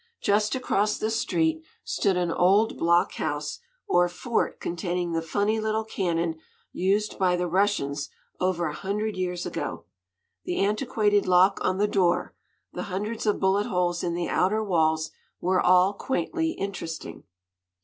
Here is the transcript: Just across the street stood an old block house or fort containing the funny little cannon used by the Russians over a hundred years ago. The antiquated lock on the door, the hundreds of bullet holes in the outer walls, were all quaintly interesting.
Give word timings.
Just 0.19 0.55
across 0.55 0.97
the 0.97 1.11
street 1.11 1.61
stood 1.83 2.17
an 2.17 2.31
old 2.31 2.75
block 2.75 3.11
house 3.13 3.59
or 3.87 4.09
fort 4.09 4.59
containing 4.59 5.11
the 5.11 5.21
funny 5.21 5.59
little 5.59 5.83
cannon 5.83 6.39
used 6.71 7.19
by 7.19 7.35
the 7.35 7.45
Russians 7.47 8.09
over 8.39 8.65
a 8.65 8.73
hundred 8.73 9.15
years 9.15 9.45
ago. 9.45 9.85
The 10.43 10.57
antiquated 10.65 11.27
lock 11.27 11.59
on 11.63 11.77
the 11.77 11.87
door, 11.87 12.33
the 12.73 12.81
hundreds 12.89 13.27
of 13.27 13.39
bullet 13.39 13.67
holes 13.67 14.03
in 14.03 14.15
the 14.15 14.27
outer 14.27 14.63
walls, 14.63 15.11
were 15.39 15.61
all 15.61 15.93
quaintly 15.93 16.53
interesting. 16.53 17.25